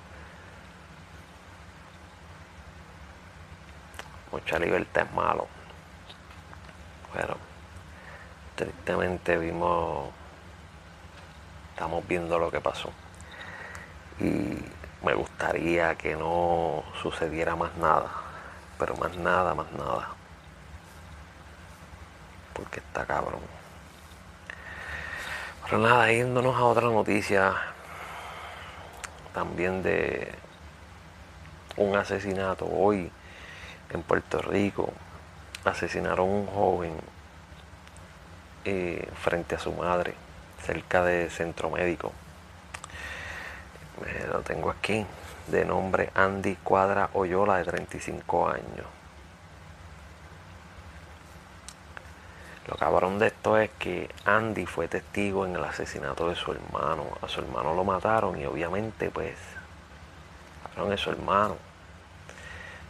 Mucha 4.31 4.59
libertad 4.59 5.07
es 5.07 5.13
malo. 5.13 5.49
Pero 7.13 7.37
tristemente 8.55 9.37
vimos, 9.37 10.11
estamos 11.71 12.07
viendo 12.07 12.39
lo 12.39 12.51
que 12.51 12.61
pasó. 12.61 12.91
Y 14.21 14.59
me 15.05 15.15
gustaría 15.15 15.97
que 15.97 16.17
no 16.17 16.85
sucediera 17.03 17.57
más 17.57 17.77
nada. 17.77 18.11
Pero 18.79 18.97
más 18.97 19.17
nada, 19.17 19.55
más 19.55 19.71
nada. 19.73 20.14
Porque 22.55 22.81
está 22.81 23.05
cabrón. 23.05 23.41
Pero 25.65 25.79
nada, 25.79 26.11
yéndonos 26.11 26.57
a 26.57 26.65
otra 26.65 26.89
noticia 26.89 27.55
también 29.33 29.83
de 29.83 30.33
un 31.77 31.97
asesinato 31.97 32.67
hoy 32.67 33.11
en 33.91 34.03
Puerto 34.03 34.41
Rico. 34.41 34.93
Asesinaron 35.65 36.29
a 36.29 36.33
un 36.33 36.47
joven 36.47 36.93
eh, 38.65 39.09
frente 39.21 39.57
a 39.57 39.59
su 39.59 39.73
madre, 39.73 40.15
cerca 40.63 41.03
de 41.05 41.31
centro 41.31 41.71
médico. 41.71 42.13
Me 44.03 44.27
lo 44.27 44.41
tengo 44.41 44.71
aquí, 44.71 45.05
de 45.49 45.65
nombre 45.65 46.11
Andy 46.15 46.57
Cuadra 46.57 47.11
Oyola, 47.15 47.59
de 47.59 47.65
35 47.65 48.49
años. 48.49 48.87
Lo 52.67 52.77
cabrón 52.77 53.19
de 53.19 53.27
esto 53.27 53.59
es 53.59 53.71
que 53.79 54.09
Andy 54.25 54.65
fue 54.65 54.89
testigo 54.89 55.45
en 55.45 55.55
el 55.55 55.65
asesinato 55.65 56.29
de 56.29 56.35
su 56.35 56.53
hermano. 56.53 57.05
A 57.21 57.29
su 57.29 57.41
hermano 57.41 57.75
lo 57.75 57.85
mataron 57.85 58.41
y 58.41 58.47
obviamente 58.47 59.11
pues 59.11 59.37
cabrón 60.63 60.93
es 60.93 61.01
su 61.01 61.11
hermano. 61.11 61.57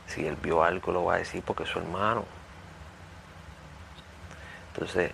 Si 0.07 0.25
él 0.26 0.37
vio 0.37 0.62
algo 0.62 0.93
lo 0.93 1.04
va 1.04 1.14
a 1.14 1.19
decir 1.19 1.43
porque 1.43 1.64
es 1.64 1.69
su 1.69 1.81
hermano. 1.81 2.25
Entonces, 4.73 5.12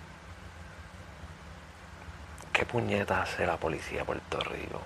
¿qué 2.53 2.65
puñeta 2.65 3.21
hace 3.21 3.45
la 3.47 3.57
policía 3.57 3.99
de 3.99 4.05
Puerto 4.05 4.39
Rico? 4.41 4.81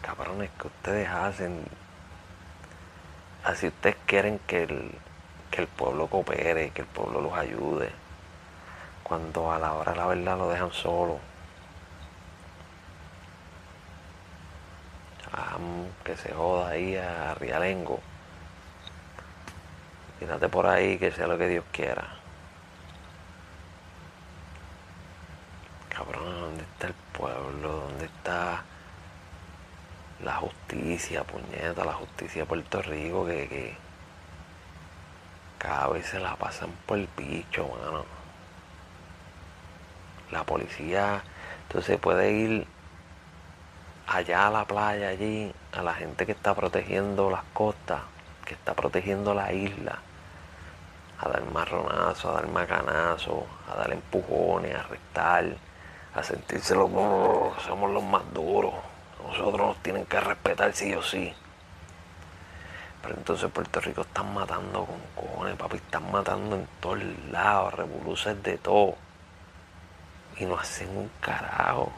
Cabrones 0.00 0.50
que 0.58 0.66
ustedes 0.68 1.08
hacen. 1.08 1.64
Así 3.44 3.68
ustedes 3.68 3.96
quieren 4.06 4.38
que 4.46 4.64
el 4.64 4.98
que 5.56 5.62
el 5.62 5.68
pueblo 5.68 6.06
coopere, 6.06 6.70
que 6.70 6.82
el 6.82 6.88
pueblo 6.88 7.22
los 7.22 7.32
ayude, 7.32 7.90
cuando 9.02 9.50
a 9.50 9.58
la 9.58 9.72
hora 9.72 9.92
de 9.92 9.98
la 9.98 10.06
verdad 10.06 10.36
lo 10.36 10.50
dejan 10.50 10.70
solo. 10.70 11.18
que 16.04 16.16
se 16.16 16.32
joda 16.32 16.70
ahí 16.70 16.94
a 16.96 17.34
Rialengo. 17.34 18.00
Quédate 20.18 20.48
por 20.48 20.66
ahí, 20.66 20.98
que 20.98 21.10
sea 21.10 21.26
lo 21.26 21.38
que 21.38 21.48
Dios 21.48 21.64
quiera. 21.72 22.06
Cabrón, 25.88 26.40
¿dónde 26.40 26.62
está 26.62 26.86
el 26.88 26.94
pueblo? 27.12 27.88
¿Dónde 27.88 28.04
está 28.04 28.62
la 30.22 30.34
justicia, 30.36 31.24
puñeta? 31.24 31.84
La 31.84 31.94
justicia 31.94 32.42
de 32.42 32.46
Puerto 32.46 32.82
Rico 32.82 33.26
que, 33.26 33.48
que 33.48 33.85
cada 35.58 35.88
vez 35.88 36.06
se 36.06 36.18
la 36.18 36.36
pasan 36.36 36.70
por 36.86 36.98
el 36.98 37.08
bicho, 37.16 37.68
mano. 37.68 38.04
La 40.30 40.44
policía 40.44 41.22
entonces 41.68 41.98
puede 41.98 42.32
ir 42.32 42.66
allá 44.06 44.46
a 44.46 44.50
la 44.50 44.64
playa, 44.64 45.08
allí, 45.08 45.52
a 45.72 45.82
la 45.82 45.94
gente 45.94 46.26
que 46.26 46.32
está 46.32 46.54
protegiendo 46.54 47.30
las 47.30 47.42
costas, 47.52 48.02
que 48.44 48.54
está 48.54 48.74
protegiendo 48.74 49.34
la 49.34 49.52
isla, 49.52 49.98
a 51.18 51.28
dar 51.28 51.44
marronazo, 51.52 52.30
a 52.30 52.34
dar 52.34 52.48
macanazo, 52.48 53.46
a 53.70 53.76
dar 53.76 53.92
empujones, 53.92 54.74
a 54.76 54.80
arrestar, 54.80 55.56
a 56.14 56.22
sentirse 56.22 56.74
los 56.74 56.90
somos 57.62 57.90
los 57.90 58.04
más 58.04 58.22
duros. 58.32 58.74
Nosotros 59.26 59.66
nos 59.66 59.82
tienen 59.82 60.06
que 60.06 60.20
respetar 60.20 60.72
sí 60.72 60.94
o 60.94 61.02
sí. 61.02 61.34
Pero 63.06 63.18
entonces 63.18 63.48
Puerto 63.52 63.80
Rico 63.80 64.00
están 64.00 64.34
matando 64.34 64.84
con 64.84 64.98
cojones, 65.14 65.54
papi, 65.54 65.76
están 65.76 66.10
matando 66.10 66.56
en 66.56 66.66
todos 66.80 66.98
lados, 67.30 67.74
revoluciones 67.74 68.42
de 68.42 68.58
todo. 68.58 68.96
Y 70.38 70.44
no 70.44 70.58
hacen 70.58 70.88
un 70.88 71.08
carajo. 71.20 71.92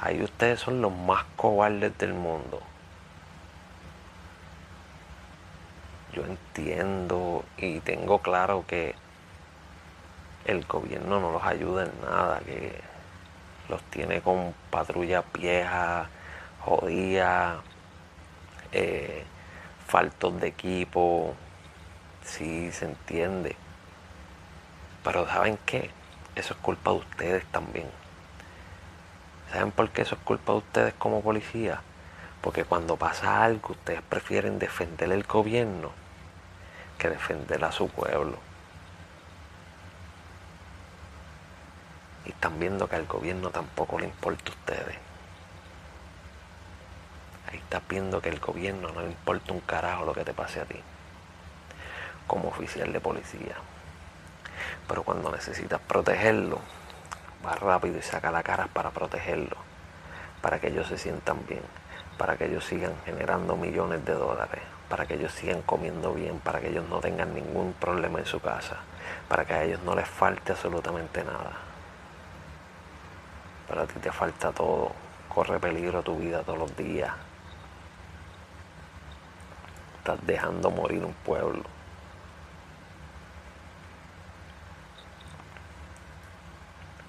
Ahí 0.00 0.22
ustedes 0.22 0.60
son 0.60 0.80
los 0.80 0.92
más 0.92 1.24
cobardes 1.34 1.98
del 1.98 2.14
mundo. 2.14 2.62
Yo 6.12 6.24
entiendo 6.24 7.44
y 7.56 7.80
tengo 7.80 8.20
claro 8.20 8.64
que 8.64 8.94
el 10.44 10.64
gobierno 10.66 11.18
no 11.18 11.32
los 11.32 11.42
ayuda 11.42 11.86
en 11.86 12.00
nada, 12.00 12.38
que 12.46 12.80
los 13.68 13.82
tiene 13.90 14.20
con 14.20 14.54
patrullas 14.70 15.24
viejas, 15.34 16.06
jodidas, 16.60 17.58
eh, 18.70 19.24
faltos 19.88 20.38
de 20.40 20.48
equipo, 20.48 21.34
sí 22.22 22.70
se 22.72 22.84
entiende. 22.84 23.56
Pero 25.02 25.26
¿saben 25.26 25.58
qué? 25.64 25.90
Eso 26.36 26.54
es 26.54 26.60
culpa 26.60 26.92
de 26.92 26.98
ustedes 26.98 27.44
también. 27.46 27.90
¿Saben 29.50 29.72
por 29.72 29.88
qué 29.90 30.02
eso 30.02 30.14
es 30.14 30.20
culpa 30.20 30.52
de 30.52 30.58
ustedes 30.58 30.94
como 30.94 31.22
policía? 31.22 31.80
Porque 32.42 32.64
cuando 32.64 32.96
pasa 32.96 33.42
algo, 33.42 33.72
ustedes 33.72 34.02
prefieren 34.02 34.58
defender 34.58 35.10
el 35.10 35.24
gobierno 35.24 35.90
que 36.98 37.08
defender 37.08 37.64
a 37.64 37.72
su 37.72 37.88
pueblo. 37.88 38.36
Y 42.26 42.30
están 42.30 42.60
viendo 42.60 42.88
que 42.88 42.96
al 42.96 43.06
gobierno 43.06 43.50
tampoco 43.50 43.98
le 43.98 44.04
importa 44.04 44.50
a 44.50 44.54
ustedes. 44.54 45.07
Ahí 47.50 47.56
estás 47.56 47.82
viendo 47.88 48.20
que 48.20 48.28
el 48.28 48.40
gobierno 48.40 48.92
no 48.92 49.00
le 49.00 49.06
importa 49.06 49.54
un 49.54 49.60
carajo 49.60 50.04
lo 50.04 50.12
que 50.12 50.24
te 50.24 50.34
pase 50.34 50.60
a 50.60 50.66
ti. 50.66 50.78
Como 52.26 52.48
oficial 52.48 52.92
de 52.92 53.00
policía. 53.00 53.56
Pero 54.86 55.02
cuando 55.02 55.30
necesitas 55.32 55.80
protegerlo, 55.80 56.58
va 57.46 57.54
rápido 57.54 57.98
y 57.98 58.02
saca 58.02 58.30
la 58.30 58.42
cara 58.42 58.66
para 58.66 58.90
protegerlo. 58.90 59.56
Para 60.42 60.60
que 60.60 60.68
ellos 60.68 60.88
se 60.88 60.98
sientan 60.98 61.38
bien. 61.48 61.62
Para 62.18 62.36
que 62.36 62.44
ellos 62.44 62.66
sigan 62.66 62.92
generando 63.06 63.56
millones 63.56 64.04
de 64.04 64.12
dólares. 64.12 64.60
Para 64.90 65.06
que 65.06 65.14
ellos 65.14 65.32
sigan 65.32 65.62
comiendo 65.62 66.12
bien. 66.12 66.40
Para 66.40 66.60
que 66.60 66.68
ellos 66.68 66.86
no 66.90 67.00
tengan 67.00 67.34
ningún 67.34 67.72
problema 67.72 68.18
en 68.18 68.26
su 68.26 68.40
casa. 68.40 68.76
Para 69.26 69.46
que 69.46 69.54
a 69.54 69.64
ellos 69.64 69.80
no 69.84 69.94
les 69.94 70.06
falte 70.06 70.52
absolutamente 70.52 71.24
nada. 71.24 71.52
Pero 73.68 73.82
a 73.82 73.86
ti 73.86 73.98
te 74.00 74.12
falta 74.12 74.52
todo. 74.52 74.92
Corre 75.30 75.58
peligro 75.58 76.02
tu 76.02 76.18
vida 76.18 76.42
todos 76.42 76.58
los 76.58 76.76
días. 76.76 77.12
Dejando 80.16 80.70
morir 80.70 81.04
un 81.04 81.14
pueblo. 81.14 81.64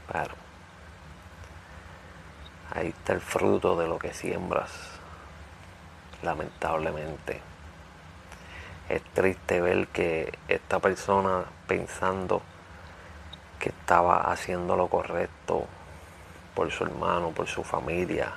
Claro. 0.07 0.33
Ahí 2.71 2.87
está 2.87 3.13
el 3.13 3.21
fruto 3.21 3.75
de 3.77 3.87
lo 3.87 3.99
que 3.99 4.13
siembras. 4.13 4.71
Lamentablemente. 6.23 7.41
Es 8.89 9.03
triste 9.13 9.61
ver 9.61 9.87
que 9.87 10.37
esta 10.47 10.79
persona 10.79 11.45
pensando 11.67 12.41
que 13.59 13.69
estaba 13.69 14.31
haciendo 14.31 14.75
lo 14.75 14.87
correcto 14.87 15.67
por 16.55 16.71
su 16.71 16.85
hermano, 16.85 17.29
por 17.29 17.47
su 17.47 17.63
familia. 17.63 18.33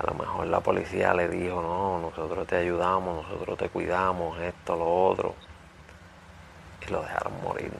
A 0.00 0.06
lo 0.06 0.14
mejor 0.14 0.46
la 0.46 0.60
policía 0.60 1.12
le 1.12 1.28
dijo, 1.28 1.60
no, 1.60 1.98
nosotros 2.00 2.46
te 2.46 2.56
ayudamos, 2.56 3.28
nosotros 3.28 3.58
te 3.58 3.68
cuidamos, 3.68 4.38
esto, 4.40 4.74
lo 4.74 5.06
otro. 5.08 5.34
Y 6.88 6.90
lo 6.90 7.02
dejaron 7.02 7.42
morir. 7.42 7.70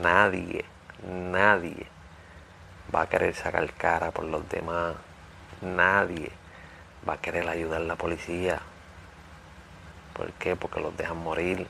Nadie 0.00 0.64
Nadie 1.06 1.86
va 2.92 3.02
a 3.02 3.08
querer 3.08 3.32
sacar 3.32 3.72
cara 3.74 4.10
por 4.10 4.24
los 4.24 4.48
demás. 4.48 4.96
Nadie 5.62 6.32
va 7.08 7.12
a 7.12 7.20
querer 7.20 7.48
ayudar 7.48 7.82
a 7.82 7.84
la 7.84 7.94
policía. 7.94 8.58
¿Por 10.14 10.32
qué? 10.32 10.56
Porque 10.56 10.80
los 10.80 10.96
dejan 10.96 11.18
morir. 11.18 11.68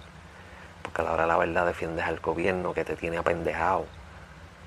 Porque 0.82 1.02
a 1.02 1.04
la 1.04 1.12
hora 1.12 1.22
de 1.24 1.28
la 1.28 1.36
verdad 1.36 1.66
defiendes 1.66 2.06
al 2.06 2.20
gobierno 2.20 2.72
que 2.72 2.86
te 2.86 2.96
tiene 2.96 3.18
apendejado. 3.18 3.84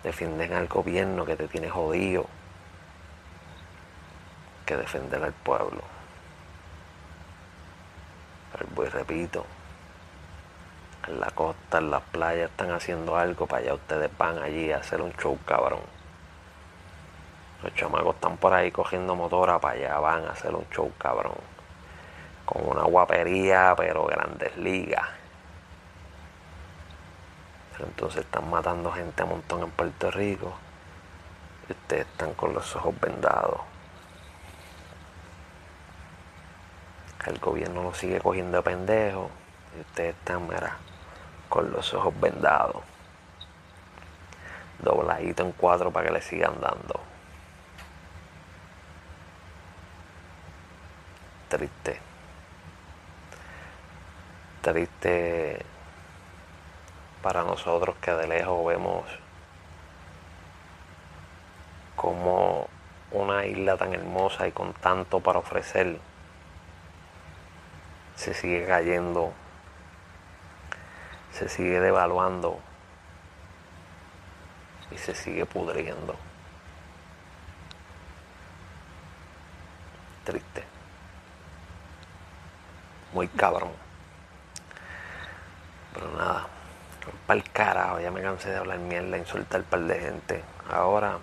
Defienden 0.04 0.54
al 0.54 0.68
gobierno 0.68 1.26
que 1.26 1.36
te 1.36 1.48
tiene 1.48 1.70
jodido. 1.70 2.28
Defender 4.78 5.24
al 5.24 5.34
pueblo. 5.34 5.82
Pero 8.52 8.90
repito, 8.90 9.46
en 11.08 11.20
la 11.20 11.32
costa, 11.32 11.80
en 11.80 11.92
las 11.92 12.02
playas 12.04 12.50
están 12.52 12.72
haciendo 12.72 13.16
algo, 13.16 13.48
para 13.48 13.64
allá 13.64 13.74
ustedes 13.74 14.10
van 14.18 14.38
allí 14.40 14.72
a 14.72 14.78
hacer 14.78 15.02
un 15.02 15.12
show 15.14 15.38
cabrón. 15.46 15.82
Los 17.64 17.74
chamacos 17.76 18.16
están 18.16 18.38
por 18.38 18.54
ahí 18.54 18.72
cogiendo 18.72 19.16
motora, 19.16 19.60
para 19.60 19.76
allá 19.76 20.00
van 20.00 20.26
a 20.26 20.32
hacer 20.32 20.54
un 20.54 20.68
show 20.70 20.92
cabrón. 20.98 21.38
Con 22.46 22.68
una 22.68 22.84
guapería, 22.84 23.74
pero 23.78 24.06
grandes 24.06 24.56
ligas. 24.58 25.08
Entonces 27.80 28.22
están 28.22 28.50
matando 28.50 28.92
gente 28.92 29.24
a 29.24 29.26
montón 29.26 29.64
en 29.64 29.72
Puerto 29.72 30.12
Rico. 30.12 30.54
Y 31.68 31.72
ustedes 31.72 32.06
están 32.06 32.34
con 32.34 32.54
los 32.54 32.76
ojos 32.76 32.94
vendados. 33.00 33.71
El 37.26 37.38
gobierno 37.40 37.84
lo 37.84 37.94
sigue 37.94 38.20
cogiendo 38.20 38.58
de 38.58 38.64
pendejo. 38.64 39.30
Y 39.78 39.82
ustedes 39.82 40.16
están, 40.16 40.48
mira, 40.48 40.78
con 41.50 41.72
los 41.72 41.94
ojos 41.94 42.14
vendados, 42.20 42.84
dobladito 44.80 45.44
en 45.44 45.52
cuatro 45.54 45.92
para 45.92 46.08
que 46.08 46.14
le 46.14 46.22
sigan 46.22 46.60
dando. 46.60 47.00
Triste. 51.48 52.00
Triste 54.62 55.66
para 57.22 57.44
nosotros 57.44 57.96
que 58.02 58.12
de 58.12 58.28
lejos 58.28 58.66
vemos 58.66 59.06
como 61.96 62.68
una 63.12 63.46
isla 63.46 63.78
tan 63.78 63.94
hermosa 63.94 64.48
y 64.48 64.52
con 64.52 64.74
tanto 64.74 65.20
para 65.20 65.40
ofrecer 65.40 66.00
se 68.22 68.36
sigue 68.36 68.68
cayendo 68.68 69.34
se 71.32 71.50
sigue 71.50 71.80
devaluando 71.80 72.60
y 74.92 74.98
se 74.98 75.16
sigue 75.16 75.46
pudriendo. 75.46 76.16
Triste. 80.24 80.64
Muy 83.14 83.28
cabrón. 83.30 83.72
Pero 85.94 86.12
nada, 86.12 86.48
para 87.26 87.40
el 87.40 87.50
carajo, 87.50 88.00
ya 88.02 88.12
me 88.12 88.22
cansé 88.22 88.50
de 88.50 88.58
hablar 88.58 88.80
mierda, 88.80 89.18
insultar 89.18 89.62
al 89.62 89.66
par 89.66 89.82
de 89.82 90.00
gente. 90.00 90.44
Ahora 90.70 91.18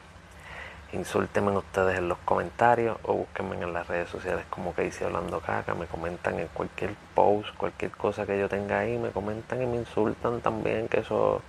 Insúltenme 0.90 1.50
ustedes 1.50 1.98
en 1.98 2.08
los 2.08 2.16
comentarios 2.24 2.96
o 3.02 3.12
búsquenme 3.12 3.56
en 3.56 3.74
las 3.74 3.86
redes 3.88 4.08
sociales 4.08 4.46
como 4.48 4.74
que 4.74 4.86
hice 4.86 5.04
hablando 5.04 5.38
caca, 5.40 5.74
me 5.74 5.84
comentan 5.84 6.38
en 6.38 6.48
cualquier 6.48 6.94
post, 7.14 7.54
cualquier 7.58 7.90
cosa 7.90 8.24
que 8.24 8.38
yo 8.38 8.48
tenga 8.48 8.78
ahí, 8.78 8.96
me 8.96 9.10
comentan 9.10 9.60
y 9.62 9.66
me 9.66 9.76
insultan 9.76 10.40
también, 10.40 10.88
que 10.88 11.00
eso, 11.00 11.42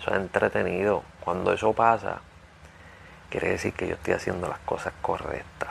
eso 0.00 0.10
es 0.10 0.16
entretenido. 0.16 1.02
Cuando 1.20 1.52
eso 1.52 1.74
pasa, 1.74 2.22
quiere 3.28 3.50
decir 3.50 3.74
que 3.74 3.88
yo 3.88 3.94
estoy 3.94 4.14
haciendo 4.14 4.48
las 4.48 4.60
cosas 4.60 4.94
correctas. 5.02 5.68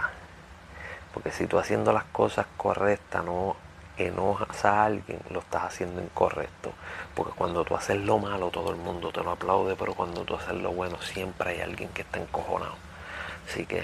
Porque 1.12 1.32
si 1.32 1.48
tú 1.48 1.58
haciendo 1.58 1.92
las 1.92 2.04
cosas 2.04 2.46
correctas 2.56 3.26
no 3.26 3.56
enojas 3.98 4.64
a 4.64 4.86
alguien, 4.86 5.20
lo 5.32 5.40
estás 5.40 5.64
haciendo 5.64 6.04
incorrecto. 6.04 6.72
Porque 7.16 7.34
cuando 7.34 7.66
tú 7.66 7.76
haces 7.76 7.98
lo 7.98 8.20
malo, 8.20 8.52
todo 8.52 8.70
el 8.70 8.78
mundo 8.78 9.12
te 9.12 9.24
lo 9.24 9.32
aplaude, 9.32 9.76
pero 9.76 9.96
cuando 9.96 10.22
tú 10.24 10.36
haces 10.36 10.54
lo 10.54 10.72
bueno, 10.72 11.02
siempre 11.02 11.50
hay 11.50 11.62
alguien 11.62 11.90
que 11.90 12.04
está 12.04 12.20
encojonado. 12.20 12.87
Así 13.48 13.66
que 13.66 13.84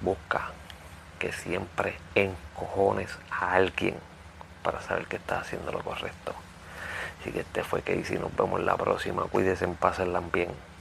busca 0.00 0.50
que 1.18 1.32
siempre 1.32 1.96
encojones 2.14 3.10
a 3.30 3.52
alguien 3.52 3.96
para 4.62 4.80
saber 4.80 5.06
que 5.06 5.16
estás 5.16 5.42
haciendo 5.42 5.72
lo 5.72 5.82
correcto. 5.82 6.34
Así 7.20 7.32
que 7.32 7.40
este 7.40 7.64
fue 7.64 7.82
que 7.82 7.94
y 7.94 8.18
nos 8.18 8.34
vemos 8.36 8.60
la 8.62 8.76
próxima. 8.76 9.24
Cuídense, 9.24 9.66
pásenla 9.68 10.20
bien. 10.32 10.50